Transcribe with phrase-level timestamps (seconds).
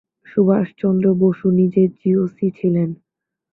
[0.27, 2.89] সুভাষচন্দ্র বসু নিজে জিওসি ছিলেন।